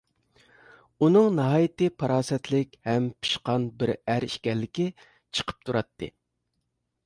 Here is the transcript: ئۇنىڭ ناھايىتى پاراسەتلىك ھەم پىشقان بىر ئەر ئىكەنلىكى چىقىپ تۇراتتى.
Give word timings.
ئۇنىڭ 1.07 1.27
ناھايىتى 1.39 1.89
پاراسەتلىك 2.03 2.73
ھەم 2.89 3.11
پىشقان 3.27 3.69
بىر 3.83 3.95
ئەر 3.99 4.29
ئىكەنلىكى 4.31 4.89
چىقىپ 5.05 5.65
تۇراتتى. 5.69 6.15